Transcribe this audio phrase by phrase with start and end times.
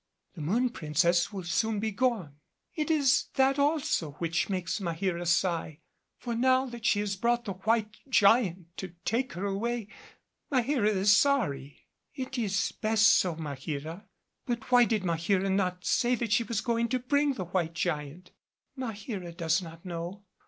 [0.33, 2.37] "The Moon Princess will soon be gone."
[2.73, 5.81] "It is that also which makes Maheera sigh.
[6.17, 9.89] For now that she has brought the White Giant to take her away,
[10.51, 11.85] Maheera is sorry."
[12.15, 14.05] "It is best so, Maheera.
[14.47, 18.31] But why did Maheera not say that she was going to bring the White Giant?"
[18.75, 20.23] "Maheera does not know.